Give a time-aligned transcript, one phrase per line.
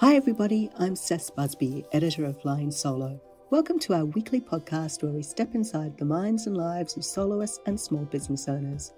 [0.00, 0.70] Hi, everybody.
[0.78, 3.20] I'm Cec Busby, editor of Flying Solo.
[3.50, 7.60] Welcome to our weekly podcast where we step inside the minds and lives of soloists
[7.66, 8.94] and small business owners.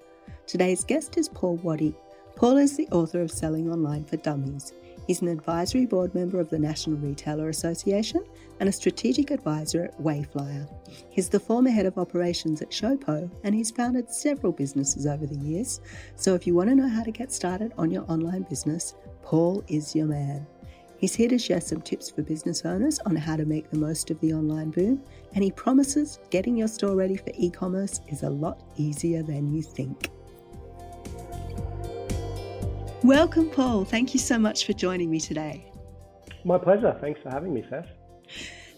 [0.47, 1.93] Today's guest is Paul Waddy.
[2.37, 4.75] Paul is the author of Selling Online for Dummies.
[5.09, 8.25] He's an advisory board member of the National Retailer Association
[8.61, 10.73] and a strategic advisor at Wayflyer.
[11.11, 15.35] He's the former head of operations at Showpo and he's founded several businesses over the
[15.35, 15.81] years.
[16.15, 18.95] So if you want to know how to get started on your online business,
[19.25, 20.47] Paul is your man.
[21.03, 24.13] He's here to share some tips for business owners on how to make the most
[24.13, 25.03] of the online boom,
[25.35, 29.53] and he promises getting your store ready for e commerce is a lot easier than
[29.53, 30.11] you think.
[33.03, 33.85] Welcome, Paul.
[33.85, 35.67] Thank you so much for joining me today.
[36.45, 36.97] My pleasure.
[37.01, 37.85] Thanks for having me, Cec.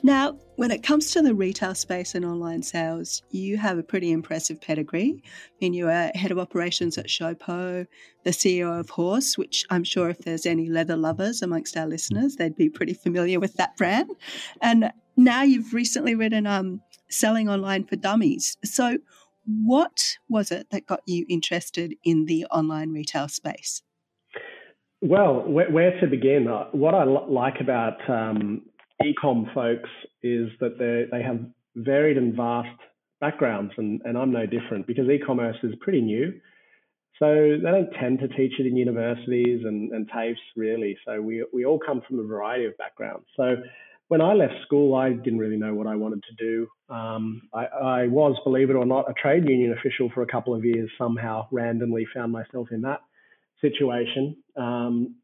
[0.04, 4.12] Now, when it comes to the retail space and online sales, you have a pretty
[4.12, 5.22] impressive pedigree.
[5.24, 5.28] I
[5.62, 7.86] mean, you are head of operations at Showpo,
[8.22, 12.36] the CEO of Horse, which I'm sure if there's any leather lovers amongst our listeners,
[12.36, 14.10] they'd be pretty familiar with that brand.
[14.60, 18.58] And now you've recently written um, Selling Online for Dummies.
[18.62, 18.98] So,
[19.46, 23.80] what was it that got you interested in the online retail space?
[25.00, 26.46] Well, where, where to begin?
[26.46, 28.62] Uh, what I like about um,
[29.02, 29.90] ecom folks
[30.22, 31.40] is that they they have
[31.76, 32.78] varied and vast
[33.20, 36.32] backgrounds, and, and I'm no different because e-commerce is pretty new.
[37.18, 37.26] So
[37.62, 40.96] they don't tend to teach it in universities and, and TAFEs really.
[41.06, 43.26] So we we all come from a variety of backgrounds.
[43.36, 43.56] So
[44.08, 46.94] when I left school, I didn't really know what I wanted to do.
[46.94, 50.54] Um, I, I was, believe it or not, a trade union official for a couple
[50.54, 50.90] of years.
[50.98, 53.00] Somehow, randomly, found myself in that
[53.60, 54.36] situation.
[54.56, 55.16] Um,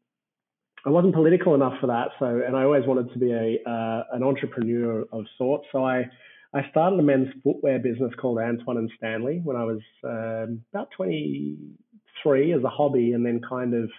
[0.85, 2.09] I wasn't political enough for that.
[2.19, 5.65] So, and I always wanted to be a uh, an entrepreneur of sorts.
[5.71, 6.09] So I
[6.53, 10.89] I started a men's footwear business called Antoine and Stanley when I was um, about
[10.97, 13.89] 23 as a hobby, and then kind of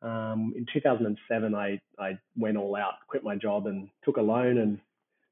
[0.00, 4.58] um, in 2007 I I went all out, quit my job, and took a loan
[4.58, 4.78] and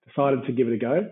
[0.08, 1.10] decided to give it a go.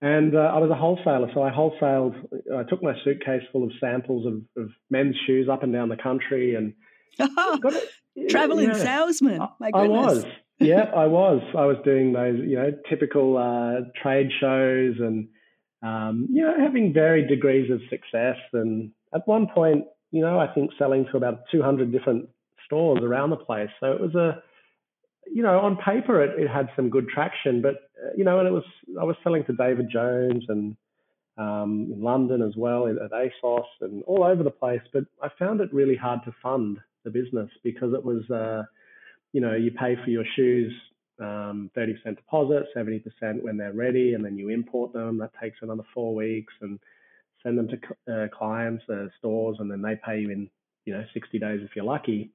[0.00, 2.14] And uh, I was a wholesaler, so I wholesaled.
[2.56, 5.96] I took my suitcase full of samples of, of men's shoes up and down the
[5.96, 6.74] country, and
[7.18, 7.88] got it,
[8.28, 8.74] Traveling yeah.
[8.74, 9.38] salesman.
[9.58, 9.74] My goodness.
[9.74, 10.24] I was.
[10.60, 11.42] yeah, I was.
[11.56, 15.28] I was doing those, you know, typical uh, trade shows and,
[15.82, 18.36] um, you know, having varied degrees of success.
[18.52, 22.28] And at one point, you know, I think selling to about 200 different
[22.66, 23.70] stores around the place.
[23.80, 24.42] So it was a,
[25.32, 28.48] you know, on paper it, it had some good traction, but uh, you know, and
[28.48, 28.64] it was
[29.00, 30.76] I was selling to David Jones and
[31.38, 34.82] um, in London as well at ASOS and all over the place.
[34.92, 38.62] But I found it really hard to fund the business because it was, uh,
[39.32, 40.72] you know, you pay for your shoes
[41.20, 45.18] um, 30% deposit, 70% when they're ready, and then you import them.
[45.18, 46.78] That takes another four weeks and
[47.42, 50.50] send them to uh, clients, uh, stores, and then they pay you in,
[50.84, 52.32] you know, 60 days if you're lucky.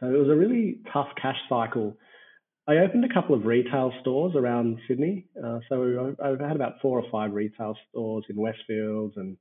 [0.00, 1.96] So it was a really tough cash cycle.
[2.68, 5.26] I opened a couple of retail stores around Sydney.
[5.42, 9.36] Uh, so I've had about four or five retail stores in Westfields and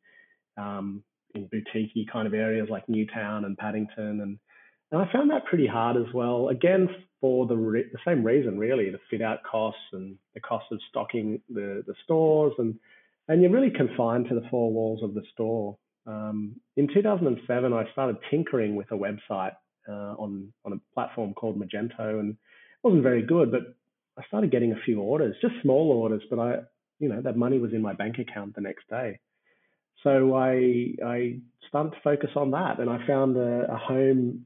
[0.57, 1.03] um,
[1.35, 4.22] in boutique kind of areas like Newtown and Paddington.
[4.22, 4.40] And,
[4.91, 6.50] and I found that pretty hard as well.
[6.50, 6.88] Again,
[7.22, 10.79] for the, re- the same reason, really, the fit out costs and the cost of
[10.90, 12.53] stocking the, the stores.
[12.57, 12.75] And,
[13.28, 15.78] and you're really confined to the four walls of the store.
[16.07, 19.56] Um, in 2007, I started tinkering with a website
[19.88, 22.38] uh, on, on a platform called Magento and it
[22.84, 23.62] wasn't very good, but
[24.17, 26.57] I started getting a few orders, just small orders, but I,
[27.00, 29.19] you know, that money was in my bank account the next day.
[30.05, 34.45] So I I started to focus on that, and I found a, a home.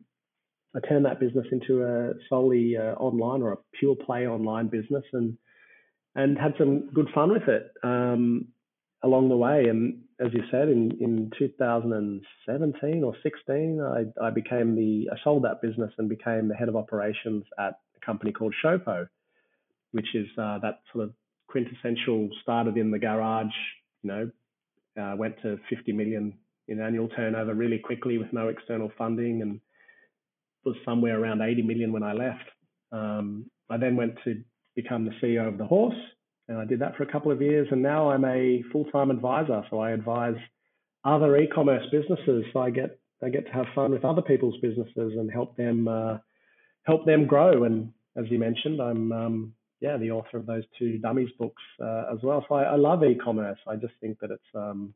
[0.73, 5.03] I turned that business into a solely uh, online or a pure play online business,
[5.11, 5.37] and
[6.15, 8.47] and had some good fun with it um,
[9.03, 9.65] along the way.
[9.67, 15.43] And as you said, in in 2017 or 16, I I became the I sold
[15.43, 19.09] that business and became the head of operations at a company called Showpo,
[19.91, 21.13] which is uh, that sort of
[21.49, 23.57] quintessential started in the garage,
[24.03, 24.31] you know,
[24.99, 26.37] uh, went to 50 million
[26.67, 29.59] in annual turnover really quickly with no external funding and
[30.65, 32.45] was somewhere around 80 million when I left.
[32.91, 34.41] Um, I then went to
[34.75, 35.97] become the CEO of the horse
[36.47, 39.63] and I did that for a couple of years and now I'm a full-time advisor
[39.69, 40.35] so I advise
[41.03, 45.13] other e-commerce businesses so I get I get to have fun with other people's businesses
[45.17, 46.17] and help them uh,
[46.83, 47.63] help them grow.
[47.63, 52.05] And as you mentioned, I'm um, yeah the author of those two dummies books uh,
[52.11, 52.45] as well.
[52.47, 53.59] So I, I, love e-commerce.
[53.67, 54.93] I just think that it's um,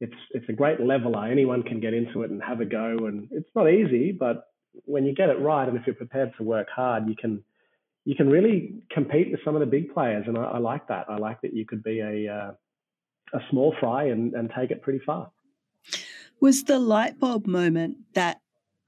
[0.00, 1.26] it's it's a great leveler.
[1.26, 4.48] Anyone can get into it and have a go, and it's not easy, but
[4.84, 7.42] when you get it right, and if you're prepared to work hard, you can
[8.04, 11.06] you can really compete with some of the big players, and I, I like that.
[11.08, 12.52] I like that you could be a uh,
[13.34, 15.30] a small fry and, and take it pretty far.
[16.40, 18.40] Was the light bulb moment that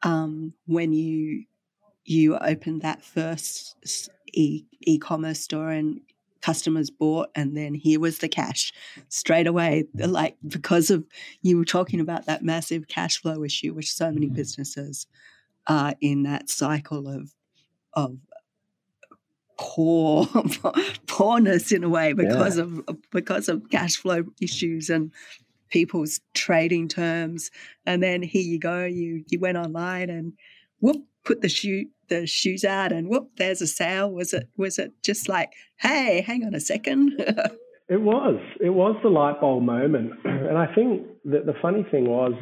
[0.03, 1.45] um, when you
[2.05, 3.77] you opened that first
[4.33, 6.01] e e-commerce store and
[6.41, 8.73] customers bought and then here was the cash
[9.09, 11.05] straight away like because of
[11.43, 14.37] you were talking about that massive cash flow issue which so many mm-hmm.
[14.37, 15.07] businesses
[15.67, 17.35] are in that cycle of
[17.93, 18.17] of
[19.59, 20.27] poor
[21.07, 22.65] poorness in a way because yeah.
[22.65, 25.13] of because of cash flow issues and
[25.69, 27.51] people's trading terms
[27.85, 30.33] and then here you go you you went online and
[30.81, 34.11] whoop put the shoe the shoes out and whoop there's a sale.
[34.11, 37.13] Was it was it just like hey hang on a second?
[37.89, 40.13] It was it was the light bulb moment.
[40.25, 42.33] And i think that the funny thing was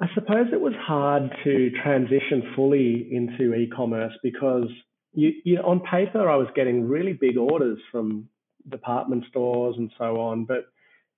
[0.00, 4.68] i suppose it was hard to transition fully into e-commerce because
[5.12, 8.26] you, you on paper i was getting really big orders from
[8.68, 10.44] department stores and so on.
[10.44, 10.66] But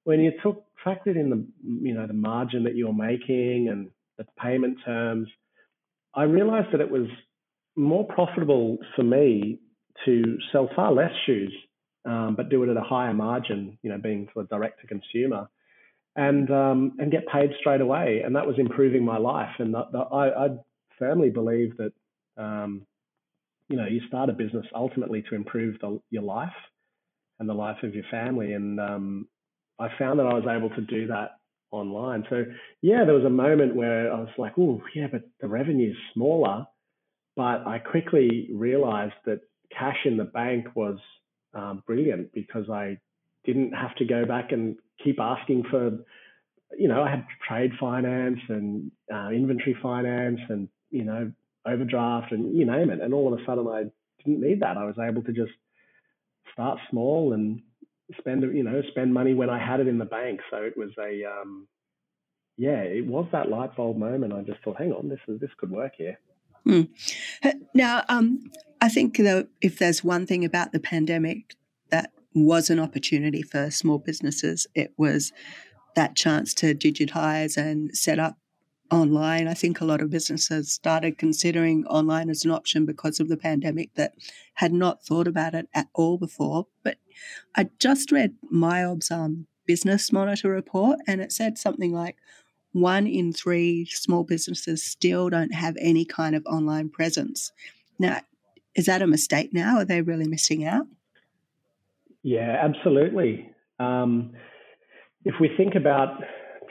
[0.05, 1.47] when you took factored in the
[1.83, 5.29] you know the margin that you're making and the payment terms
[6.17, 7.07] I realized that it was
[7.77, 9.59] more profitable for me
[10.05, 11.53] to sell far less shoes,
[12.05, 14.87] um, but do it at a higher margin, you know, being sort of direct to
[14.87, 15.49] consumer
[16.17, 18.23] and um, and get paid straight away.
[18.25, 19.55] And that was improving my life.
[19.59, 20.49] And the, the, I, I,
[20.99, 21.93] firmly believe that,
[22.37, 22.87] um,
[23.69, 26.55] you know, you start a business ultimately to improve the, your life
[27.41, 28.53] and the life of your family.
[28.53, 29.29] And um,
[29.81, 31.33] I found that I was able to do that
[31.75, 32.25] online.
[32.31, 32.45] So
[32.81, 36.67] yeah, there was a moment where I was like, oh yeah, but the revenue's smaller.
[37.37, 39.41] But I quickly realized that
[39.77, 40.99] cash in the bank was
[41.53, 42.99] um, brilliant because I
[43.45, 45.99] didn't have to go back and keep asking for,
[46.79, 51.33] you know, I had trade finance and uh, inventory finance and, you know,
[51.67, 53.01] overdraft and you name it.
[53.01, 53.85] And all of a sudden I
[54.25, 54.77] didn't need that.
[54.77, 55.53] I was able to just
[56.53, 57.63] start small and
[58.19, 60.41] spend you know spend money when I had it in the bank.
[60.51, 61.67] So it was a um,
[62.57, 64.33] yeah, it was that light bulb moment.
[64.33, 66.19] I just thought, hang on, this is this could work here.
[66.65, 66.83] Hmm.
[67.75, 71.57] Now, um, I think that if there's one thing about the pandemic
[71.91, 75.33] that was an opportunity for small businesses, it was
[75.95, 78.39] that chance to digitize and set up
[78.91, 79.47] online.
[79.49, 83.37] I think a lot of businesses started considering online as an option because of the
[83.37, 84.15] pandemic that
[84.55, 86.67] had not thought about it at all before.
[86.83, 86.99] But
[87.57, 92.17] I just read MYOB's um, business monitor report, and it said something like
[92.73, 97.53] one in three small businesses still don't have any kind of online presence.
[97.99, 98.21] Now,
[98.75, 99.79] is that a mistake now?
[99.79, 100.87] Are they really missing out?
[102.23, 103.51] Yeah, absolutely.
[103.79, 104.33] Um,
[105.25, 106.21] if we think about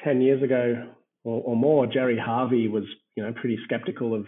[0.04, 0.90] 10 years ago
[1.24, 2.84] or, or, more, Gerry Harvey was,
[3.16, 4.26] you know, pretty skeptical of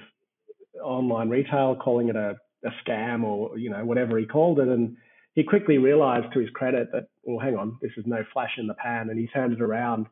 [0.81, 4.67] online retail, calling it a, a scam or, you know, whatever he called it.
[4.67, 4.95] And
[5.35, 8.67] he quickly realized to his credit that, well, hang on, this is no flash in
[8.67, 10.07] the pan, and he turned it around.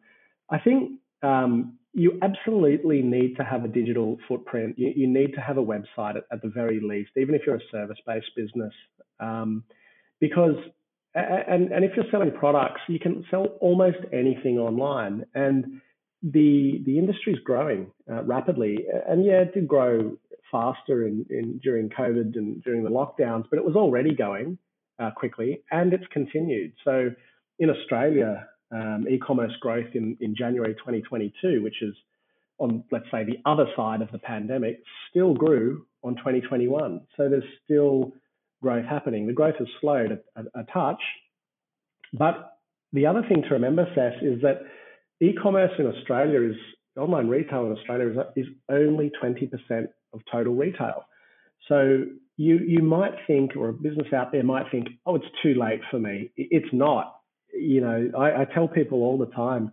[0.51, 4.77] I think um, you absolutely need to have a digital footprint.
[4.77, 7.55] You, you need to have a website at, at, the very least, even if you're
[7.55, 8.73] a service-based business,
[9.21, 9.63] um,
[10.19, 10.55] because
[11.15, 15.79] and and if you're selling products, you can sell almost anything online, and
[16.23, 18.79] the the industry is growing uh, rapidly.
[19.07, 20.17] And yeah, it did grow
[20.51, 24.57] faster in, in during COVID and during the lockdowns, but it was already going
[24.99, 26.73] uh, quickly, and it's continued.
[26.83, 27.09] So
[27.59, 31.93] in Australia, um, e-commerce growth in, in January 2022, which is
[32.59, 37.01] on, let's say, the other side of the pandemic, still grew on 2021.
[37.17, 38.13] So there's still
[38.61, 39.27] growth happening.
[39.27, 41.01] The growth has slowed a, a, a touch.
[42.13, 42.57] But
[42.93, 44.61] the other thing to remember, Cec, is that
[45.21, 46.55] e-commerce in Australia is,
[46.95, 49.49] online retail in Australia is, is only 20%
[50.13, 51.05] of total retail.
[51.67, 52.05] So
[52.37, 55.81] you you might think, or a business out there might think, oh, it's too late
[55.89, 56.31] for me.
[56.35, 57.15] It's not
[57.53, 59.71] you know, I, I tell people all the time,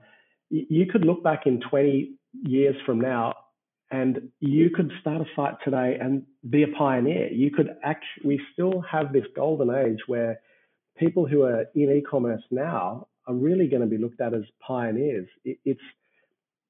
[0.50, 3.35] you could look back in 20 years from now
[3.90, 7.32] and you could start a site today and be a pioneer.
[7.32, 10.40] You could actually, we still have this golden age where
[10.99, 15.28] people who are in e-commerce now are really going to be looked at as pioneers.
[15.44, 15.80] It, it's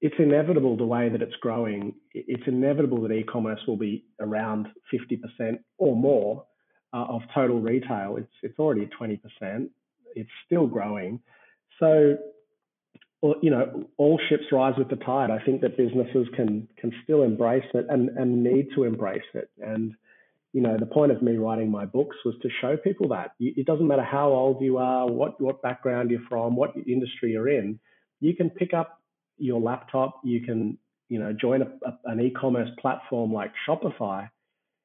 [0.00, 1.95] it's inevitable the way that it's growing.
[2.14, 6.45] It's inevitable that e-commerce will be around 50% or more
[6.92, 8.16] uh, of total retail.
[8.16, 9.69] It's it's already at 20%
[10.14, 11.21] it's still growing.
[11.78, 12.16] So
[13.42, 15.30] you know, all ships rise with the tide.
[15.30, 19.50] I think that businesses can can still embrace it and and need to embrace it.
[19.59, 19.95] And
[20.52, 23.66] you know, the point of me writing my books was to show people that it
[23.66, 27.78] doesn't matter how old you are, what what background you're from, what industry you're in,
[28.21, 29.00] you can pick up
[29.40, 30.78] your laptop, you can
[31.09, 34.30] you know join a, a, an e-commerce platform like Shopify,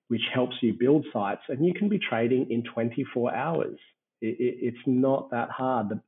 [0.08, 3.78] which helps you build sites, and you can be trading in 24 hours.
[4.22, 5.90] It, it, it's not that hard.
[5.90, 6.02] The,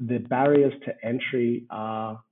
[0.00, 2.22] the barriers to entry are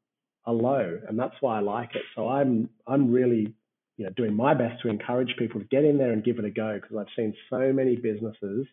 [0.45, 2.03] are low, and that's why I like it.
[2.15, 3.55] So I'm I'm really
[3.97, 6.45] you know doing my best to encourage people to get in there and give it
[6.45, 8.67] a go because I've seen so many businesses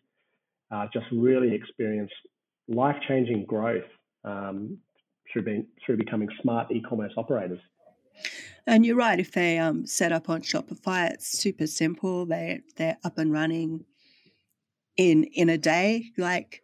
[0.70, 2.10] uh, just really experience
[2.68, 3.84] life changing growth
[4.24, 4.78] um,
[5.32, 7.60] through being through becoming smart e-commerce operators.
[8.66, 9.20] And you're right.
[9.20, 12.24] If they um, set up on Shopify, it's super simple.
[12.26, 13.84] They they're up and running
[14.96, 16.12] in in a day.
[16.16, 16.62] Like,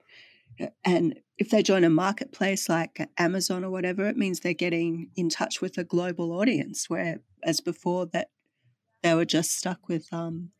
[0.84, 5.28] and if they join a marketplace like Amazon or whatever, it means they're getting in
[5.28, 6.88] touch with a global audience.
[6.88, 8.28] Where as before that
[9.02, 10.50] they were just stuck with um,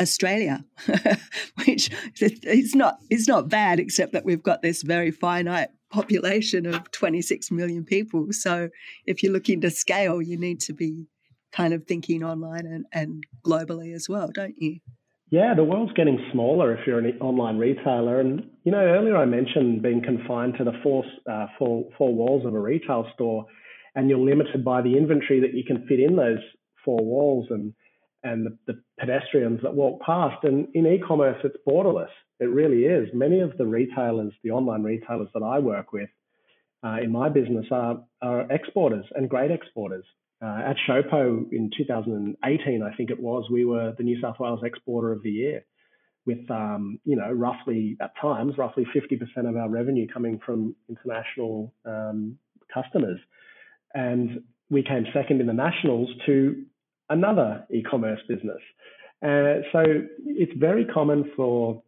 [0.00, 0.64] Australia,
[1.66, 1.90] which
[2.20, 7.50] is not is not bad, except that we've got this very finite population of 26
[7.50, 8.26] million people.
[8.32, 8.68] So
[9.06, 11.06] if you're looking to scale, you need to be
[11.52, 14.78] kind of thinking online and, and globally as well, don't you?
[15.30, 18.20] Yeah, the world's getting smaller if you're an online retailer.
[18.20, 22.46] And, you know, earlier I mentioned being confined to the four, uh, four, four walls
[22.46, 23.46] of a retail store,
[23.96, 26.38] and you're limited by the inventory that you can fit in those
[26.84, 27.74] four walls and,
[28.26, 30.42] and the, the pedestrians that walk past.
[30.42, 32.10] And in e commerce, it's borderless.
[32.40, 33.08] It really is.
[33.14, 36.10] Many of the retailers, the online retailers that I work with
[36.84, 40.04] uh, in my business, are, are exporters and great exporters.
[40.42, 44.60] Uh, at Showpo in 2018, I think it was, we were the New South Wales
[44.62, 45.64] Exporter of the Year,
[46.26, 51.72] with um, you know roughly at times roughly 50% of our revenue coming from international
[51.86, 52.36] um,
[52.74, 53.18] customers,
[53.94, 56.66] and we came second in the nationals to
[57.08, 58.60] another e-commerce business.
[59.22, 59.84] Uh, so
[60.26, 61.82] it's very common for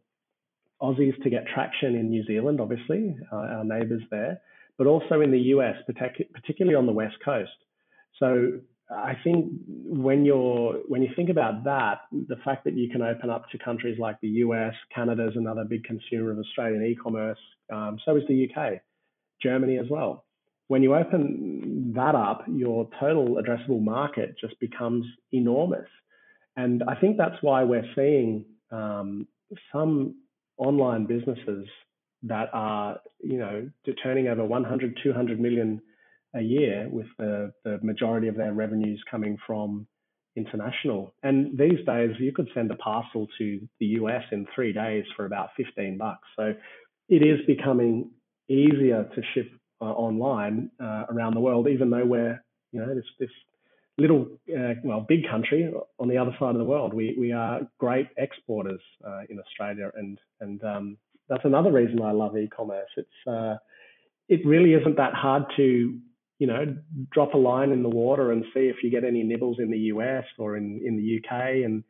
[0.80, 4.40] Aussies to get traction in New Zealand, obviously, uh, our neighbours there,
[4.76, 5.76] but also in the US,
[6.34, 7.50] particularly on the West Coast.
[8.18, 8.60] So
[8.90, 13.28] I think when you're when you think about that, the fact that you can open
[13.28, 17.38] up to countries like the US, Canada is another big consumer of Australian e-commerce.
[17.70, 18.80] Um, so is the UK,
[19.42, 20.25] Germany as well.
[20.68, 25.88] When you open that up, your total addressable market just becomes enormous,
[26.56, 29.26] and I think that's why we're seeing um,
[29.72, 30.16] some
[30.58, 31.66] online businesses
[32.25, 33.70] that are, you know,
[34.02, 35.80] turning over 100, 200 million
[36.34, 39.87] a year, with the, the majority of their revenues coming from
[40.37, 41.14] international.
[41.22, 45.25] And these days, you could send a parcel to the US in three days for
[45.26, 46.26] about 15 bucks.
[46.37, 46.54] So
[47.08, 48.10] it is becoming
[48.48, 52.42] easier to ship uh, online uh, around the world, even though we're,
[52.73, 53.30] you know, this, this
[53.99, 56.94] little, uh, well, big country on the other side of the world.
[56.94, 60.97] We, we are great exporters uh, in Australia, and and um,
[61.28, 62.88] that's another reason I love e-commerce.
[62.97, 63.56] It's uh,
[64.28, 65.99] it really isn't that hard to
[66.38, 66.76] you know
[67.11, 69.78] drop a line in the water and see if you get any nibbles in the
[69.78, 71.82] US or in in the UK, and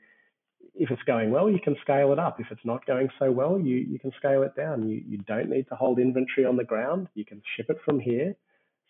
[0.79, 2.41] if it's going well, you can scale it up.
[2.41, 4.89] If it's not going so well, you you can scale it down.
[4.89, 7.09] You you don't need to hold inventory on the ground.
[7.15, 8.35] You can ship it from here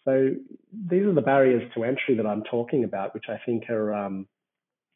[0.09, 0.31] so
[0.91, 4.27] these are the barriers to entry that I'm talking about, which I think are um,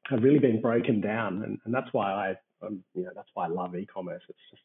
[0.04, 3.44] have really been broken down, and, and that's why I, um, you know, that's why
[3.44, 4.22] I love e-commerce.
[4.26, 4.62] It's just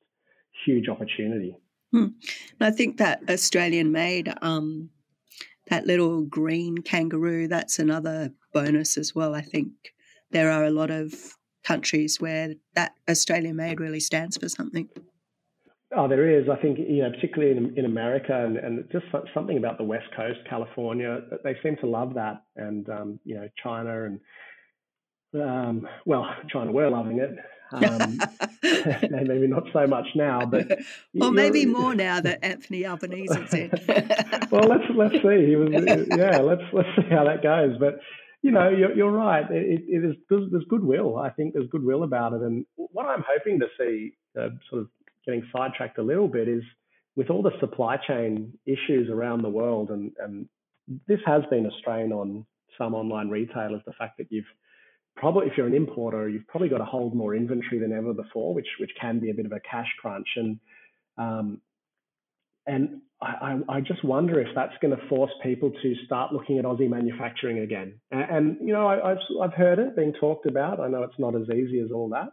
[0.66, 1.58] huge opportunity.
[1.92, 2.08] Hmm.
[2.60, 4.90] And I think that Australian made, um,
[5.70, 9.36] that little green kangaroo, that's another bonus as well.
[9.36, 9.72] I think
[10.32, 11.14] there are a lot of
[11.68, 14.90] countries where that Australian made really stands for something.
[15.96, 16.50] Oh, there is.
[16.50, 20.08] I think you know, particularly in in America, and, and just something about the West
[20.16, 24.20] Coast, California, they seem to love that, and um, you know, China and
[25.34, 27.38] um, well, China were loving it.
[27.72, 28.20] Um,
[29.28, 30.80] maybe not so much now, but
[31.14, 33.72] well, maybe more now that Anthony Albanese is in.
[34.52, 35.46] well, let's let's see.
[35.46, 35.70] He was,
[36.18, 37.78] yeah, let's let's see how that goes.
[37.80, 38.00] But
[38.42, 39.50] you know, you're, you're right.
[39.50, 41.18] It, it is there's goodwill.
[41.18, 44.90] I think there's goodwill about it, and what I'm hoping to see, uh, sort of
[45.26, 46.64] getting sidetracked a little bit is
[47.16, 50.48] with all the supply chain issues around the world, and, and
[51.08, 52.46] this has been a strain on
[52.78, 54.46] some online retailers, the fact that you've
[55.16, 58.54] probably, if you're an importer, you've probably got to hold more inventory than ever before,
[58.54, 60.28] which which can be a bit of a cash crunch.
[60.36, 60.60] And
[61.18, 61.62] um,
[62.68, 66.66] and I, I, just wonder if that's going to force people to start looking at
[66.66, 68.00] Aussie manufacturing again.
[68.12, 70.80] And, and you know, I, have I've heard it being talked about.
[70.80, 72.30] I know it's not as easy as all that,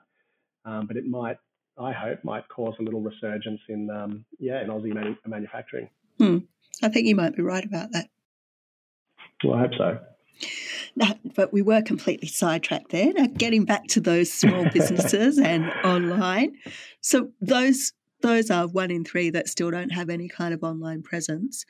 [0.67, 1.39] um, but it might
[1.79, 5.89] I hope might cause a little resurgence in um, yeah in Aussie manu- manufacturing.
[6.19, 6.39] Hmm.
[6.83, 8.09] I think you might be right about that.
[9.43, 9.99] Well, I hope so.
[10.97, 13.13] No, but we were completely sidetracked there.
[13.13, 16.57] Now, getting back to those small businesses and online.
[17.01, 17.93] So those
[18.25, 21.65] those are one in three that still don't have any kind of online presence.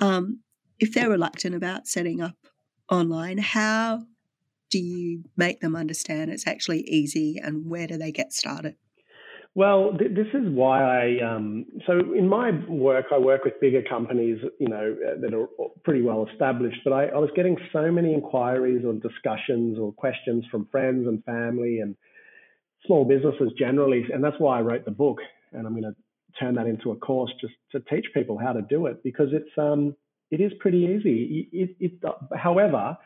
[0.00, 0.40] Um,
[0.78, 2.36] if they're reluctant about setting up
[2.90, 4.04] online, how
[4.70, 8.76] do you make them understand it's actually easy and where do they get started?
[9.54, 11.24] Well, th- this is why I.
[11.24, 15.46] Um, so in my work, I work with bigger companies, you know, uh, that are
[15.84, 16.78] pretty well established.
[16.82, 21.24] But I, I was getting so many inquiries or discussions or questions from friends and
[21.24, 21.94] family and
[22.84, 25.18] small businesses generally, and that's why I wrote the book.
[25.54, 25.94] And I'm going to
[26.38, 29.50] turn that into a course just to teach people how to do it because it's
[29.56, 29.94] um,
[30.30, 31.48] it is pretty easy.
[31.52, 32.96] It, it, it, however,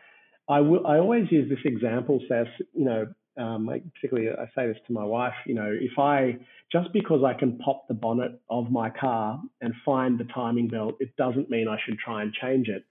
[0.49, 0.87] I will.
[0.87, 3.07] I always use this example, Cec, you know,
[3.39, 6.39] um, particularly I say this to my wife, you know, if I
[6.73, 10.97] just because I can pop the bonnet of my car and find the timing belt,
[11.01, 12.85] it doesn't mean I should try and change it.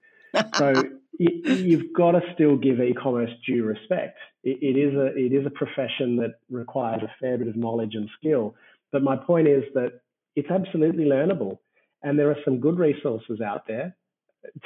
[0.54, 0.82] so
[1.18, 4.18] you, have got to still give e-commerce due respect.
[4.42, 7.94] It, it is a it is a profession that requires a fair bit of knowledge
[7.94, 8.54] and skill.
[8.92, 10.00] But my point is that
[10.36, 11.58] it's absolutely learnable,
[12.02, 13.96] and there are some good resources out there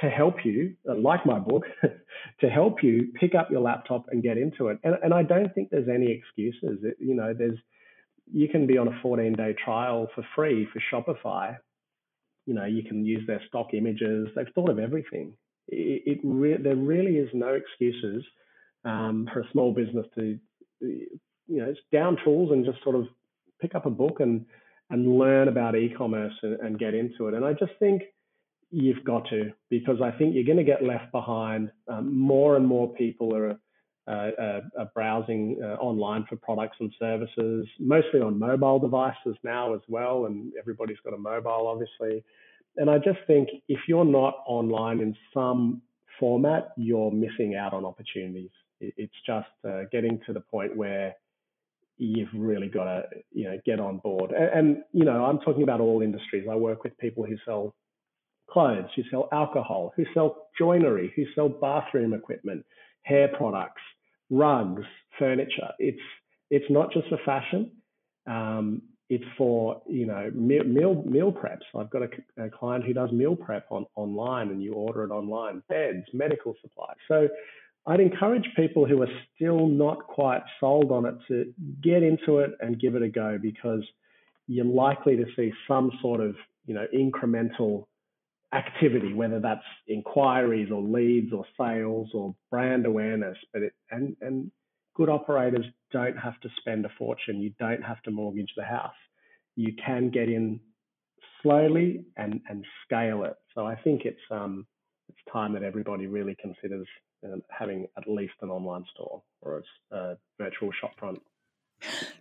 [0.01, 1.65] to help you, uh, like my book,
[2.41, 4.79] to help you pick up your laptop and get into it.
[4.85, 6.79] And, and I don't think there's any excuses.
[6.83, 7.59] It, you know, there's
[8.33, 11.57] you can be on a 14 day trial for free for Shopify.
[12.47, 14.29] You know, you can use their stock images.
[14.35, 15.35] They've thought of everything.
[15.69, 18.25] It, it re- there really is no excuses
[18.85, 20.39] um, for a small business to,
[20.81, 23.07] you know, it's down tools and just sort of
[23.63, 24.45] pick up a book and
[24.91, 27.35] and learn about e-commerce and, and get into it.
[27.35, 28.03] And I just think
[28.71, 31.71] you've got to because I think you're going to get left behind.
[31.89, 33.59] Um, more and more people are,
[34.07, 39.75] uh, uh, are browsing uh, online for products and services, mostly on mobile devices now
[39.75, 42.25] as well, and everybody's got a mobile, obviously.
[42.77, 45.83] And I just think if you're not online in some
[46.19, 48.51] format, you're missing out on opportunities.
[48.81, 51.15] It's just uh, getting to the point where
[51.99, 55.63] you've really got to you know get on board and, and, you know i'm talking
[55.63, 57.75] about all industries i work with people who sell
[58.53, 62.65] clothes, who sell alcohol, who sell joinery, who sell bathroom equipment,
[63.03, 63.83] hair products,
[64.31, 64.83] rugs,
[65.19, 65.71] furniture.
[65.79, 66.01] It's
[66.51, 67.71] it's not just for fashion.
[68.27, 71.67] Um, it's for you know meal, meal preps.
[71.79, 75.11] I've got a, a, client who does meal prep on online, and you order it
[75.11, 75.63] online.
[75.69, 76.97] Beds, medical supplies.
[77.09, 77.29] So
[77.87, 82.53] I'd encourage people who are still not quite sold on it to get into it
[82.61, 83.83] and give it a go because
[84.47, 87.87] you're likely to see some sort of you know incremental
[88.53, 93.37] activity, whether that's inquiries or leads or sales or brand awareness.
[93.53, 94.51] But it, and and
[94.95, 97.41] good operators don't have to spend a fortune.
[97.41, 98.95] You don't have to mortgage the house.
[99.57, 100.61] You can get in
[101.43, 103.35] slowly and and scale it.
[103.55, 104.67] So I think it's um
[105.09, 106.87] it's time that everybody really considers
[107.51, 111.21] having at least an online store or a virtual shopfront.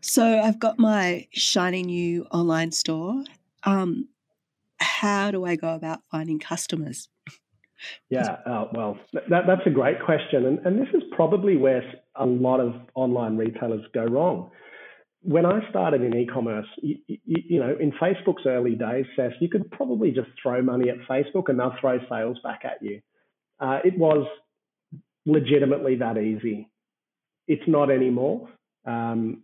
[0.02, 3.24] So I've got my shiny new online store.
[3.64, 4.08] Um,
[4.80, 7.10] how do I go about finding customers?
[8.10, 10.46] Yeah, uh, well, that, that's a great question.
[10.46, 11.84] And, and this is probably where
[12.16, 14.52] a lot of online retailers go wrong.
[15.24, 19.34] When I started in e commerce, you, you, you, know, in Facebook's early days, Cec,
[19.40, 23.02] you could probably just throw money at Facebook and they'll throw sales back at you.
[23.60, 24.28] Uh, it was
[25.26, 26.70] legitimately that easy.
[27.48, 28.50] It's not anymore.
[28.86, 29.44] Um,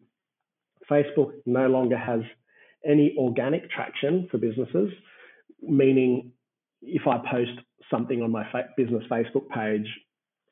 [0.90, 2.22] Facebook no longer has
[2.86, 4.92] any organic traction for businesses
[5.62, 6.32] meaning
[6.82, 7.52] if I post
[7.92, 9.88] something on my fa- business Facebook page,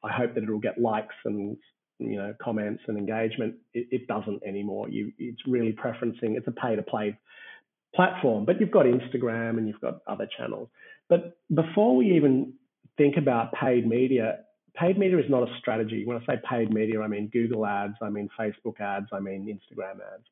[0.03, 1.57] I hope that it'll get likes and
[1.99, 3.55] you know comments and engagement.
[3.73, 4.89] It, it doesn't anymore.
[4.89, 6.35] You, it's really preferencing.
[6.35, 7.17] It's a pay to play
[7.93, 10.69] platform, but you've got Instagram and you've got other channels.
[11.07, 12.53] But before we even
[12.97, 14.39] think about paid media,
[14.75, 16.03] paid media is not a strategy.
[16.05, 19.47] When I say paid media, I mean Google ads, I mean Facebook ads, I mean
[19.47, 20.25] Instagram ads.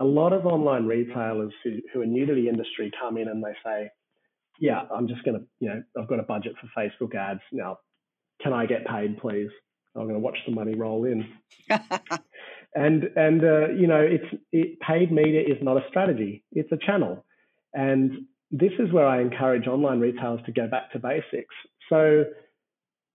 [0.00, 3.42] A lot of online retailers who, who are new to the industry come in and
[3.42, 3.90] they say,
[4.58, 7.40] yeah, I'm just going to, you know, I've got a budget for Facebook ads.
[7.52, 7.78] Now,
[8.42, 9.50] can I get paid, please?
[9.94, 11.28] I'm going to watch the money roll in.
[12.74, 16.44] and, and, uh, you know, it's, it, paid media is not a strategy.
[16.52, 17.24] It's a channel.
[17.74, 21.54] And this is where I encourage online retailers to go back to basics.
[21.88, 22.24] So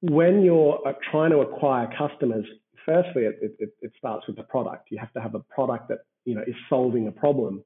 [0.01, 2.45] when you're uh, trying to acquire customers,
[2.85, 4.89] firstly, it, it, it starts with the product.
[4.91, 7.63] You have to have a product that, you know, is solving a problem.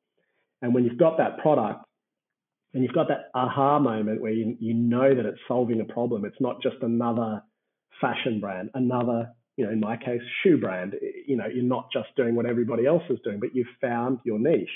[0.61, 1.85] And when you've got that product,
[2.73, 6.23] and you've got that aha moment where you, you know that it's solving a problem.
[6.23, 7.43] It's not just another
[7.99, 10.95] fashion brand, another, you know, in my case, shoe brand.
[11.27, 14.39] You know, you're not just doing what everybody else is doing, but you've found your
[14.39, 14.69] niche.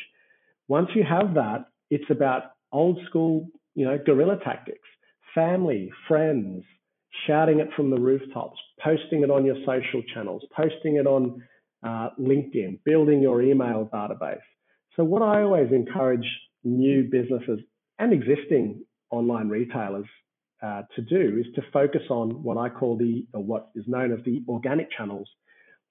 [0.68, 4.89] Once you have that, it's about old school, you know, guerrilla tactics.
[5.36, 6.63] family, friends,
[7.28, 11.41] shouting it from the rooftops, posting it on your social channels, posting it on
[11.86, 14.39] uh, LinkedIn, building your email database.
[14.95, 16.25] So, what I always encourage
[16.63, 17.60] new businesses
[17.99, 20.06] and existing online retailers
[20.63, 24.12] uh, to do is to focus on what I call the, or what is known
[24.13, 25.28] as the organic channels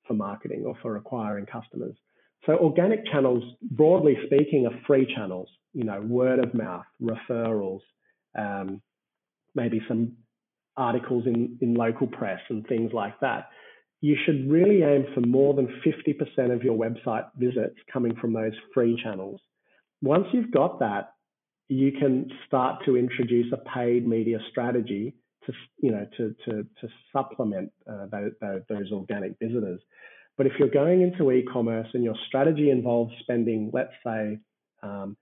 [0.07, 1.95] for marketing or for acquiring customers.
[2.47, 7.81] So, organic channels, broadly speaking, are free channels, you know, word of mouth, referrals,
[8.37, 8.83] um,
[9.55, 10.17] maybe some
[10.77, 13.49] articles in, in local press and things like that.
[14.01, 18.53] You should really aim for more than 50% of your website visits coming from those
[18.73, 19.41] free channels.
[20.03, 21.15] Once you've got that,
[21.69, 25.15] you can start to introduce a paid media strategy
[25.47, 28.33] to, you know, to, to, to supplement uh, those,
[28.69, 29.81] those organic visitors.
[30.37, 34.41] But if you're going into e-commerce and your strategy involves spending, let's say,
[34.83, 35.17] um,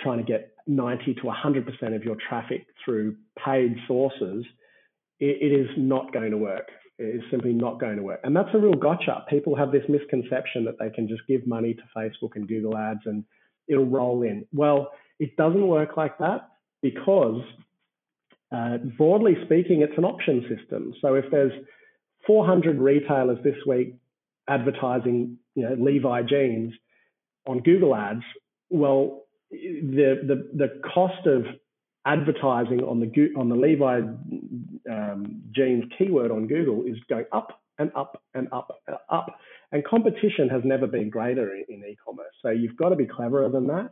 [0.00, 4.44] trying to get 90 to 100% of your traffic through paid sources,
[5.20, 6.68] it, it is not going to work.
[6.98, 8.20] It is simply not going to work.
[8.22, 9.24] And that's a real gotcha.
[9.28, 13.00] People have this misconception that they can just give money to Facebook and Google ads
[13.04, 13.24] and
[13.66, 14.46] it'll roll in.
[14.52, 16.48] Well, it doesn't work like that
[16.82, 17.40] because,
[18.52, 20.94] uh, broadly speaking, it's an auction system.
[21.00, 21.52] So if there's
[22.26, 23.96] 400 retailers this week
[24.48, 26.74] advertising, you know, Levi jeans
[27.46, 28.22] on Google Ads,
[28.70, 31.44] well, the the the cost of
[32.06, 34.00] advertising on the on the Levi
[34.90, 39.38] um, jeans keyword on Google is going up and up and up and up,
[39.72, 42.34] and competition has never been greater in, in e-commerce.
[42.42, 43.90] So you've got to be cleverer than that,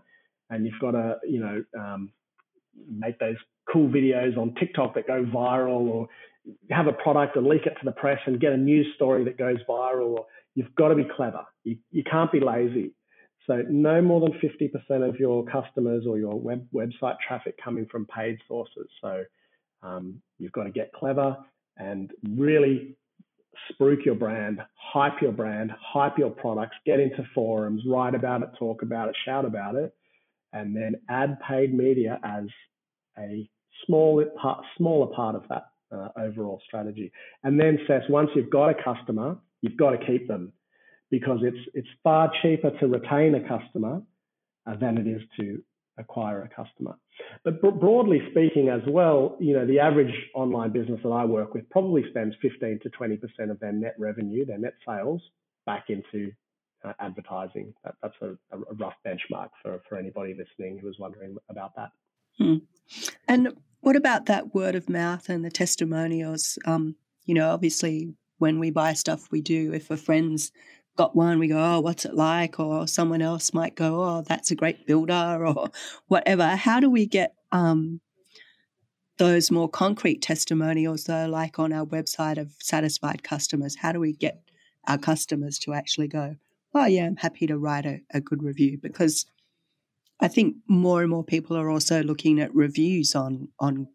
[0.51, 2.13] and you've got to you know um,
[2.89, 3.37] make those
[3.73, 6.09] cool videos on TikTok that go viral, or
[6.71, 9.39] have a product and leak it to the press and get a news story that
[9.39, 10.19] goes viral.
[10.19, 11.45] Or you've got to be clever.
[11.65, 12.93] You you can't be lazy.
[13.47, 18.07] So no more than 50% of your customers or your web website traffic coming from
[18.07, 18.89] paid sources.
[19.01, 19.25] So
[19.83, 21.37] um, you've got to get clever
[21.77, 22.97] and really
[23.71, 28.51] spruik your brand, hype your brand, hype your products, get into forums, write about it,
[28.59, 29.95] talk about it, shout about it,
[30.53, 32.45] and then add paid media as
[33.19, 33.49] a
[33.87, 37.13] small part, smaller part of that uh, overall strategy.
[37.43, 40.53] And then, Cec, once you've got a customer, you've got to keep them
[41.13, 44.01] because it's it's far cheaper to retain a customer
[44.67, 45.63] uh, than it is to
[45.99, 46.97] acquire a customer.
[47.45, 51.69] But broadly speaking, as well, you know, the average online business that I work with
[51.69, 55.21] probably spends 15 to 20 percent of their net revenue, their net sales,
[55.67, 56.33] back into
[56.83, 57.75] uh, advertising.
[57.85, 61.91] That, that's a, a, rough benchmark for for anybody listening who is wondering about that.
[62.39, 62.57] Hmm.
[63.29, 66.59] And what about that word of mouth and the testimonials?
[66.65, 66.97] Um,
[67.27, 69.75] you know, obviously, when we buy stuff, we do.
[69.75, 70.51] If a friend's
[70.97, 72.61] got one, we go, oh, what's it like?
[72.61, 75.71] Or someone else might go, oh, that's a great builder or
[76.09, 76.47] whatever.
[76.57, 78.01] How do we get um,
[79.19, 83.77] those more concrete testimonials, though, like on our website of satisfied customers?
[83.77, 84.43] How do we get
[84.87, 86.37] our customers to actually go,
[86.75, 88.79] oh, yeah, I'm happy to write a, a good review?
[88.81, 89.27] Because
[90.21, 93.89] I think more and more people are also looking at reviews on, on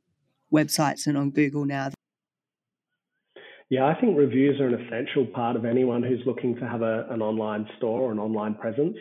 [0.51, 1.89] websites and on Google now
[3.69, 7.05] yeah, I think reviews are an essential part of anyone who's looking to have a,
[7.09, 8.97] an online store or an online presence.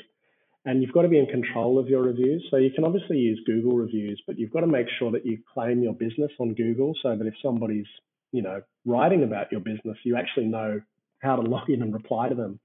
[0.64, 2.44] And you've got to be in control of your reviews.
[2.50, 5.38] So you can obviously use Google reviews, but you've got to make sure that you
[5.54, 7.86] claim your business on Google so that if somebody's,
[8.32, 10.80] you know, writing about your business, you actually know
[11.20, 12.58] how to log in and reply to them.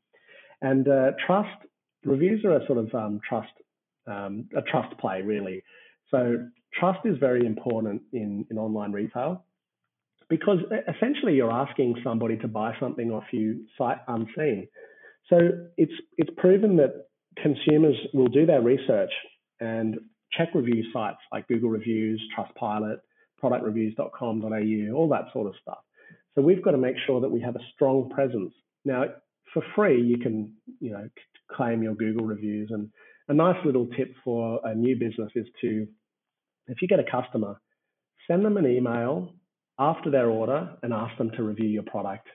[0.61, 1.49] And uh, trust
[2.03, 3.51] reviews are a sort of um, trust
[4.07, 5.61] um, a trust play really.
[6.09, 9.45] So trust is very important in in online retail
[10.31, 14.65] because essentially you're asking somebody to buy something off you sight unseen.
[15.29, 15.37] So
[15.75, 19.11] it's it's proven that consumers will do their research
[19.59, 19.97] and
[20.31, 22.99] check review sites like Google Reviews, Trustpilot,
[23.43, 25.79] productreviews.com.au, all that sort of stuff.
[26.33, 28.53] So we've got to make sure that we have a strong presence.
[28.85, 29.03] Now,
[29.53, 31.09] for free, you can you know
[31.51, 32.89] claim your Google reviews, and
[33.27, 35.87] a nice little tip for a new business is to,
[36.67, 37.59] if you get a customer,
[38.29, 39.33] send them an email
[39.81, 42.27] after their order and ask them to review your product.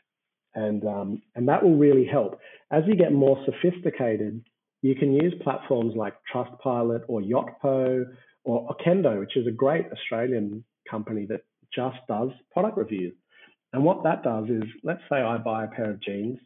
[0.54, 2.38] And, um, and that will really help.
[2.72, 4.42] As you get more sophisticated,
[4.82, 8.04] you can use platforms like Trustpilot or Yotpo
[8.44, 13.14] or Okendo, which is a great Australian company that just does product reviews.
[13.72, 16.38] And what that does is, let's say I buy a pair of jeans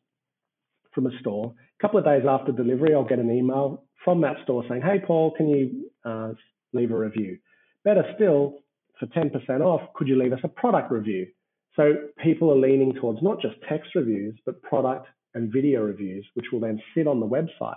[0.95, 1.55] from a store.
[1.79, 4.99] A couple of days after delivery, I'll get an email from that store saying, Hey,
[5.07, 6.33] Paul, can you uh,
[6.75, 7.39] leave a review?
[7.85, 8.59] Better still,
[9.01, 11.27] for 10% off, could you leave us a product review?
[11.75, 16.47] So people are leaning towards not just text reviews, but product and video reviews, which
[16.53, 17.77] will then sit on the website.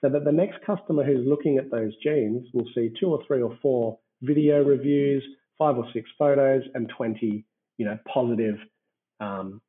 [0.00, 3.42] So that the next customer who's looking at those jeans will see two or three
[3.42, 5.22] or four video reviews,
[5.58, 7.44] five or six photos and 20,
[7.76, 8.56] you know, positive
[9.18, 9.60] um,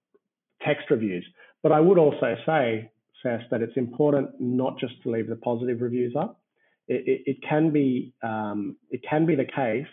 [0.66, 1.26] text reviews.
[1.64, 2.92] But I would also say,
[3.24, 6.40] Cec, that it's important not just to leave the positive reviews up.
[6.88, 9.88] It, it, it can be um, it can be the case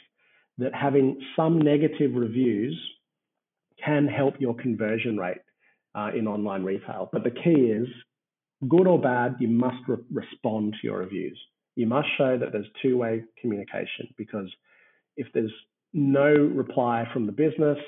[0.58, 2.78] that having some negative reviews
[3.84, 5.38] can help your conversion rate
[5.94, 7.08] uh, in online retail.
[7.12, 7.86] But the key is,
[8.68, 11.38] good or bad, you must re- respond to your reviews.
[11.76, 14.52] You must show that there's two-way communication because
[15.16, 15.52] if there's
[15.92, 17.78] no reply from the business,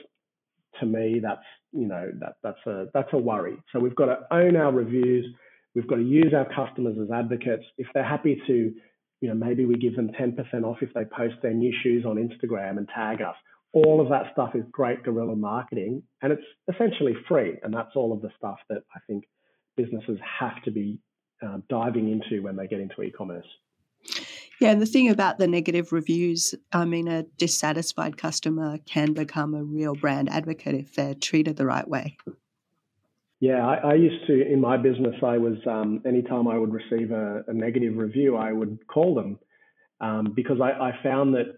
[0.78, 3.56] to me, that's you know that that's a that's a worry.
[3.72, 5.26] So we've got to own our reviews.
[5.74, 7.64] We've got to use our customers as advocates.
[7.78, 8.72] If they're happy to
[9.20, 12.16] you know, maybe we give them 10% off if they post their new shoes on
[12.16, 13.36] Instagram and tag us.
[13.72, 17.58] All of that stuff is great guerrilla marketing and it's essentially free.
[17.62, 19.24] And that's all of the stuff that I think
[19.76, 20.98] businesses have to be
[21.42, 23.46] um, diving into when they get into e commerce.
[24.60, 29.54] Yeah, and the thing about the negative reviews, I mean, a dissatisfied customer can become
[29.54, 32.18] a real brand advocate if they're treated the right way.
[33.40, 35.14] Yeah, I, I, used to in my business.
[35.22, 39.38] I was um, anytime I would receive a, a, negative review, I would call them
[39.98, 41.56] um, because I, I, found that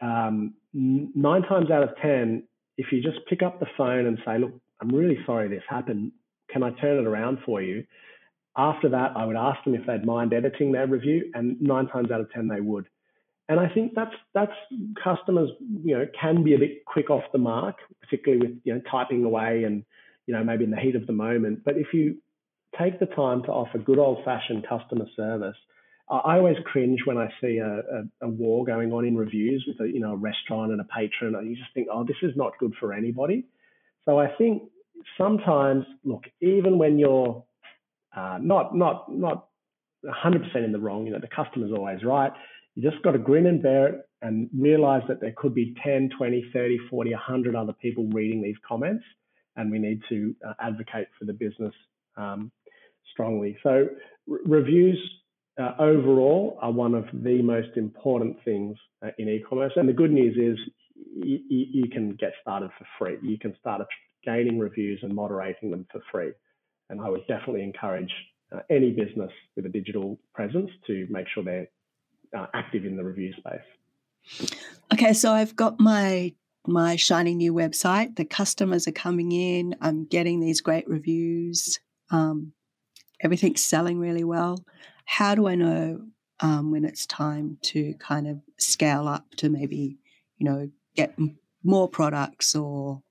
[0.00, 2.44] um, nine times out of ten,
[2.78, 6.12] if you just pick up the phone and say, "Look, I'm really sorry this happened.
[6.50, 7.84] Can I turn it around for you?"
[8.56, 12.10] After that, I would ask them if they'd mind editing their review, and nine times
[12.10, 12.86] out of ten, they would.
[13.50, 14.52] And I think that's that's
[15.04, 15.50] customers,
[15.84, 19.24] you know, can be a bit quick off the mark, particularly with you know typing
[19.24, 19.84] away and
[20.28, 21.64] you know, maybe in the heat of the moment.
[21.64, 22.18] But if you
[22.78, 25.56] take the time to offer good old fashioned customer service,
[26.10, 29.78] I always cringe when I see a, a, a, war going on in reviews with
[29.86, 31.34] a you know a restaurant and a patron.
[31.34, 33.46] And You just think, oh, this is not good for anybody.
[34.04, 34.64] So I think
[35.16, 37.44] sometimes, look, even when you're
[38.14, 39.48] uh, not not not
[40.04, 42.32] 100% in the wrong, you know, the customer's always right.
[42.74, 46.10] You just got to grin and bear it and realize that there could be 10,
[46.16, 49.04] 20, 30, 40, 100 other people reading these comments
[49.58, 51.74] and we need to uh, advocate for the business
[52.16, 52.50] um,
[53.12, 53.58] strongly.
[53.62, 53.88] So
[54.30, 54.98] r- reviews
[55.60, 59.72] uh, overall are one of the most important things uh, in e-commerce.
[59.76, 60.58] And the good news is
[60.96, 63.18] y- y- you can get started for free.
[63.22, 63.82] You can start
[64.24, 66.32] gaining reviews and moderating them for free.
[66.88, 68.12] And I would definitely encourage
[68.54, 71.68] uh, any business with a digital presence to make sure they're
[72.36, 74.48] uh, active in the review space.
[74.92, 76.34] Okay, so I've got my
[76.66, 78.16] my shiny new website.
[78.16, 79.76] The customers are coming in.
[79.80, 81.80] I'm getting these great reviews.
[82.10, 82.52] Um,
[83.20, 84.64] everything's selling really well.
[85.04, 86.00] How do I know
[86.40, 89.98] um, when it's time to kind of scale up to maybe,
[90.36, 91.16] you know, get
[91.64, 93.02] more products or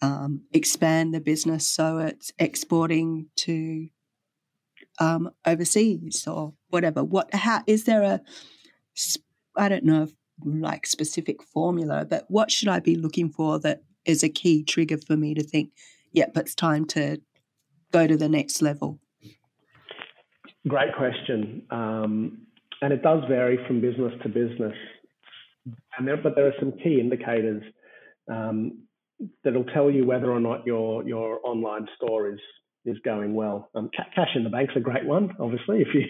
[0.00, 3.88] um, expand the business so it's exporting to
[4.98, 7.04] um, overseas or whatever?
[7.04, 7.32] What?
[7.34, 8.20] How is there a?
[9.56, 10.12] I don't know if
[10.44, 14.98] like specific formula, but what should I be looking for that is a key trigger
[14.98, 15.70] for me to think,
[16.12, 17.20] yep, it's time to
[17.92, 18.98] go to the next level?
[20.68, 21.62] Great question.
[21.70, 22.46] Um,
[22.80, 24.74] and it does vary from business to business.
[25.96, 27.62] And there, but there are some key indicators
[28.30, 28.82] um,
[29.44, 32.40] that'll tell you whether or not your your online store is
[32.84, 33.70] is going well.
[33.74, 35.34] Um, cash in the bank's a great one.
[35.38, 36.02] Obviously, if you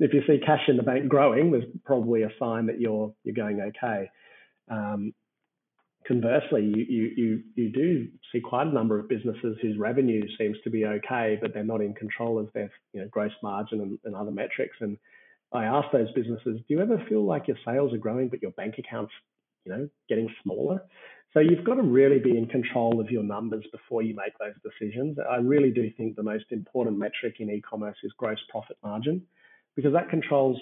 [0.00, 3.34] if you see cash in the bank growing, there's probably a sign that you're you're
[3.34, 4.10] going okay.
[4.70, 5.12] Um,
[6.06, 10.56] conversely, you, you you you do see quite a number of businesses whose revenue seems
[10.64, 13.98] to be okay, but they're not in control of their you know gross margin and,
[14.04, 14.76] and other metrics.
[14.80, 14.98] And
[15.52, 18.52] I ask those businesses, do you ever feel like your sales are growing, but your
[18.52, 19.12] bank account's
[19.64, 20.82] you know getting smaller?
[21.32, 24.54] So you've got to really be in control of your numbers before you make those
[24.62, 25.16] decisions.
[25.18, 29.22] I really do think the most important metric in e-commerce is gross profit margin
[29.74, 30.58] because that controls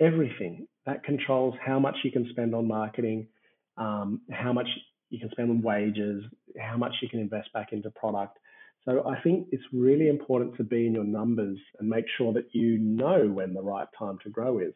[0.00, 0.66] everything.
[0.84, 3.28] That controls how much you can spend on marketing,
[3.76, 4.66] um, how much
[5.10, 6.24] you can spend on wages,
[6.58, 8.36] how much you can invest back into product.
[8.84, 12.46] So I think it's really important to be in your numbers and make sure that
[12.52, 14.72] you know when the right time to grow is.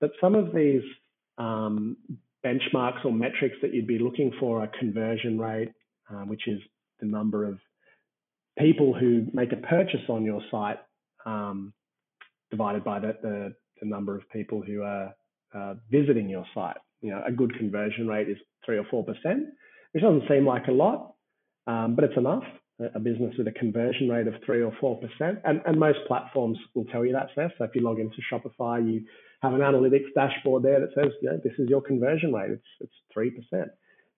[0.00, 0.82] But some of these
[1.38, 1.96] um,
[2.44, 5.72] benchmarks or metrics that you'd be looking for are conversion rate,
[6.10, 6.60] um, which is
[7.00, 7.58] the number of
[8.58, 10.78] people who make a purchase on your site
[11.26, 11.72] um,
[12.50, 15.14] divided by the, the, the, number of people who are
[15.54, 16.76] uh, visiting your site.
[17.00, 19.46] You know, a good conversion rate is three or four percent,
[19.92, 21.14] which doesn't seem like a lot,
[21.66, 22.44] um, but it's enough.
[22.94, 26.56] A business with a conversion rate of three or four percent, and, and most platforms
[26.76, 27.50] will tell you that, Cec.
[27.58, 29.02] So if you log into Shopify, you
[29.42, 32.50] have an analytics dashboard there that says, you know, this is your conversion rate.
[32.52, 33.70] It's it's three percent.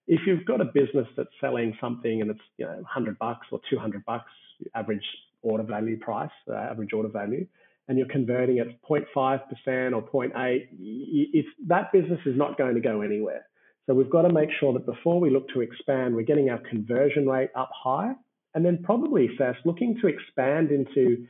[0.07, 3.59] If you've got a business that's selling something and it's you know 100 bucks or
[3.69, 4.31] 200 bucks
[4.75, 5.05] average
[5.41, 7.45] order value price, uh, average order value,
[7.87, 13.01] and you're converting at 0.5% or 0.8, if that business is not going to go
[13.01, 13.45] anywhere.
[13.85, 16.61] So we've got to make sure that before we look to expand, we're getting our
[16.69, 18.13] conversion rate up high.
[18.53, 21.25] And then probably first looking to expand into,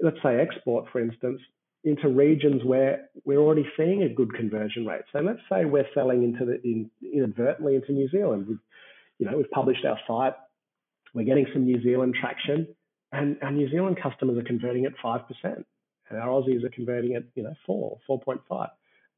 [0.00, 1.40] let's say, export, for instance,
[1.84, 5.02] into regions where we're already seeing a good conversion rate.
[5.12, 8.46] So let's say we're selling into the in, inadvertently into New Zealand.
[8.48, 8.58] We've,
[9.18, 10.34] you know, we've published our site.
[11.14, 12.68] We're getting some New Zealand traction,
[13.12, 15.66] and our New Zealand customers are converting at five percent,
[16.08, 18.70] and our Aussies are converting at you know four, four point five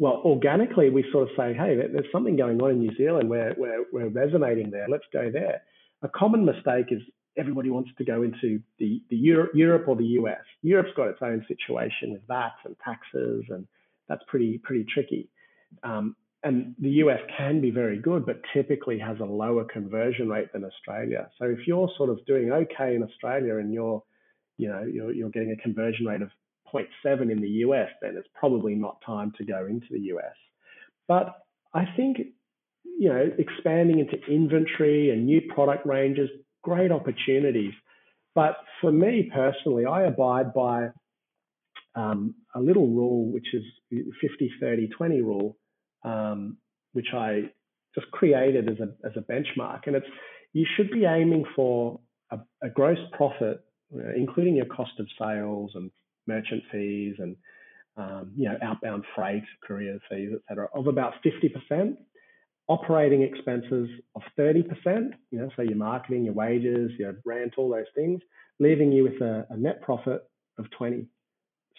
[0.02, 3.54] well, organically, we sort of say, hey, there's something going on in New Zealand where
[3.56, 4.86] we're, we're resonating there.
[4.88, 5.62] Let's go there.
[6.02, 7.02] A common mistake is
[7.36, 10.42] everybody wants to go into the, the Europe, Europe or the US.
[10.62, 13.66] Europe's got its own situation with VAT and taxes, and
[14.08, 15.28] that's pretty pretty tricky.
[15.82, 20.52] Um, and the US can be very good, but typically has a lower conversion rate
[20.52, 21.28] than Australia.
[21.38, 24.02] So if you're sort of doing okay in Australia and you're,
[24.58, 26.30] you know, you're, you're getting a conversion rate of
[26.74, 30.34] 0.7 in the US, then it's probably not time to go into the US.
[31.06, 31.36] But
[31.74, 32.18] I think,
[32.84, 36.28] you know, expanding into inventory and new product ranges,
[36.62, 37.72] great opportunities.
[38.34, 40.88] But for me personally, I abide by
[41.94, 45.56] um, a little rule, which is 50, 30, 20 rule,
[46.04, 46.56] um,
[46.92, 47.50] which I
[47.94, 49.80] just created as a, as a benchmark.
[49.86, 50.06] And it's,
[50.52, 53.62] you should be aiming for a, a gross profit,
[54.16, 55.90] including your cost of sales and
[56.26, 57.36] merchant fees and
[57.96, 61.96] um, you know outbound freight, courier fees, etc., of about 50%.
[62.72, 64.64] Operating expenses of 30%,
[65.30, 68.20] you know, so your marketing, your wages, your rent, all those things,
[68.58, 70.22] leaving you with a, a net profit
[70.58, 71.06] of 20.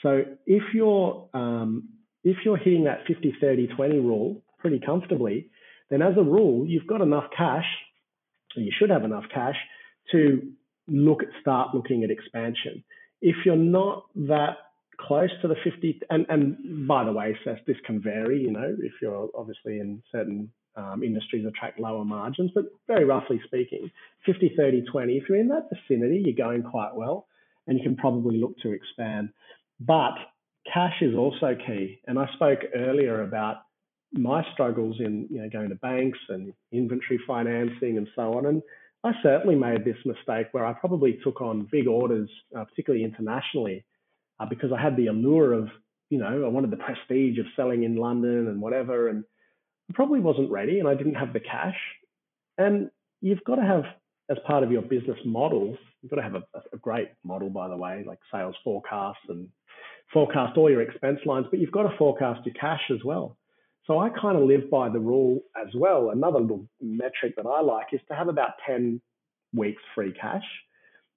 [0.01, 1.89] So if you're um,
[2.23, 5.49] if you're hitting that 50, 30, 20 rule pretty comfortably,
[5.89, 7.65] then as a rule, you've got enough cash,
[8.55, 9.57] or you should have enough cash
[10.11, 10.51] to
[10.87, 12.83] look at start looking at expansion
[13.23, 14.57] if you're not that
[15.07, 18.75] close to the 50, and, and by the way, Seth, this can vary, you know,
[18.79, 23.91] if you're obviously in certain um, industries attract lower margins, but very roughly speaking,
[24.25, 27.27] 50, 30, 20, if you're in that vicinity, you're going quite well
[27.67, 29.29] and you can probably look to expand.
[29.79, 30.15] But
[30.71, 31.99] cash is also key.
[32.07, 33.57] And I spoke earlier about
[34.11, 38.45] my struggles in you know going to banks and inventory financing and so on.
[38.45, 38.61] And
[39.03, 43.83] I certainly made this mistake where I probably took on big orders, uh, particularly internationally,
[44.43, 45.69] uh, because I had the allure of,
[46.09, 49.23] you know, I wanted the prestige of selling in London and whatever, and
[49.89, 51.77] I probably wasn't ready and I didn't have the cash.
[52.57, 52.89] And
[53.21, 53.83] you've got to have,
[54.29, 57.67] as part of your business model, you've got to have a, a great model, by
[57.67, 59.47] the way, like sales forecasts and
[60.11, 63.37] forecast all your expense lines, but you've got to forecast your cash as well.
[63.85, 66.11] So I kind of live by the rule as well.
[66.11, 69.01] Another little metric that I like is to have about 10
[69.53, 70.45] weeks free cash.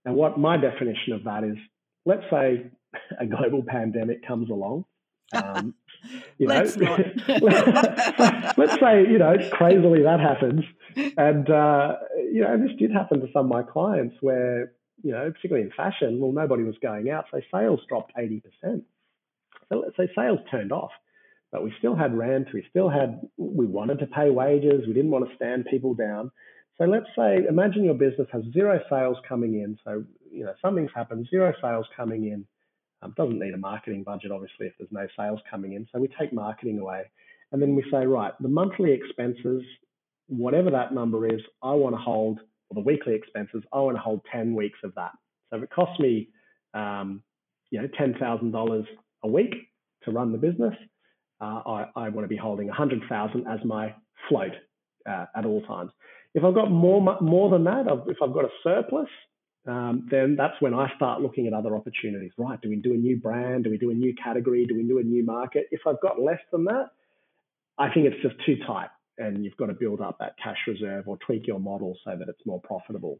[0.05, 1.57] And what my definition of that is,
[2.05, 2.71] let's say
[3.21, 4.85] a global pandemic comes along.
[5.33, 5.75] Um,
[6.39, 6.77] you know, let's,
[8.57, 10.63] let's say, you know, crazily that happens.
[11.17, 11.97] And, uh,
[12.33, 15.73] you know, this did happen to some of my clients where, you know, particularly in
[15.77, 17.27] fashion, well, nobody was going out.
[17.31, 18.43] So sales dropped 80%.
[19.69, 20.93] So let's say sales turned off
[21.53, 25.11] but we still had rent, we still had, we wanted to pay wages, we didn't
[25.11, 26.31] want to stand people down.
[26.77, 29.79] So let's say, imagine your business has zero sales coming in.
[29.85, 32.47] So, you know, something's happened, zero sales coming in.
[33.03, 35.87] Um, doesn't need a marketing budget, obviously, if there's no sales coming in.
[35.93, 37.03] So we take marketing away.
[37.53, 39.63] And then we say, right, the monthly expenses,
[40.29, 44.01] whatever that number is, I want to hold, or the weekly expenses, I want to
[44.01, 45.13] hold 10 weeks of that.
[45.51, 46.29] So if it costs me,
[46.75, 47.23] um,
[47.71, 48.87] you know, $10,000
[49.23, 49.55] a week
[50.05, 50.75] to run the business,
[51.41, 53.95] uh, I, I, want to be holding 100,000 as my
[54.29, 54.53] float
[55.09, 55.91] uh, at all times.
[56.35, 59.09] If I've got more more than that, if I've got a surplus,
[59.67, 62.33] um, then that's when I start looking at other opportunities.
[62.39, 62.61] Right?
[62.61, 63.65] Do we do a new brand?
[63.65, 64.67] Do we do a new category?
[64.67, 65.67] Do we do a new market?
[65.71, 66.91] If I've got less than that,
[67.79, 71.09] I think it's just too tight, and you've got to build up that cash reserve
[71.09, 73.19] or tweak your model so that it's more profitable.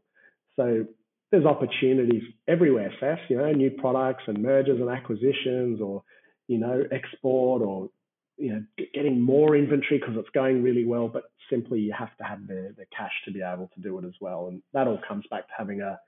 [0.55, 0.85] So
[1.31, 3.19] there's opportunities everywhere, Seth.
[3.29, 6.03] You know, new products and mergers and acquisitions, or
[6.47, 7.89] you know, export or
[8.37, 12.23] you know, getting more inventory because it's going really well, but simply you have to
[12.23, 14.47] have the, the cash to be able to do it as well.
[14.47, 15.99] And that all comes back to having a,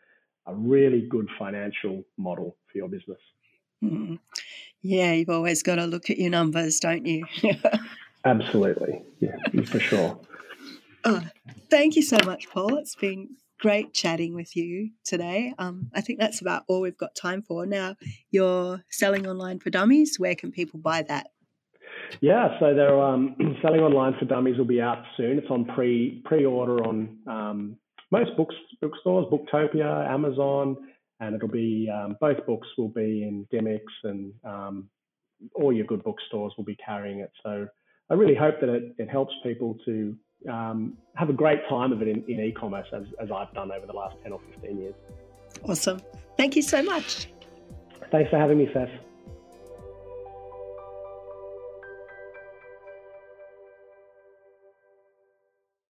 [0.47, 3.19] a really good financial model for your business.
[3.83, 4.15] Mm-hmm.
[4.81, 7.25] Yeah, you've always got to look at your numbers, don't you?
[8.25, 9.01] Absolutely.
[9.19, 10.19] Yeah, for sure.
[11.05, 11.21] Oh,
[11.69, 12.77] thank you so much, Paul.
[12.77, 13.29] It's been
[13.59, 15.53] great chatting with you today.
[15.57, 17.65] Um, I think that's about all we've got time for.
[17.65, 17.95] Now,
[18.31, 20.17] you're selling online for dummies.
[20.17, 21.27] Where can people buy that?
[22.21, 25.37] Yeah, so they're um, selling online for dummies will be out soon.
[25.37, 27.77] It's on pre pre order on um,
[28.11, 30.77] most books bookstores, Booktopia, Amazon,
[31.19, 34.89] and it'll be um, both books will be in Dymocks and um,
[35.55, 37.31] all your good bookstores will be carrying it.
[37.43, 37.67] So
[38.09, 40.15] I really hope that it, it helps people to
[40.49, 43.85] um, have a great time of it in, in e-commerce as, as I've done over
[43.85, 44.95] the last 10 or 15 years.
[45.63, 46.01] Awesome.
[46.37, 47.27] Thank you so much.
[48.11, 48.89] Thanks for having me, Seth.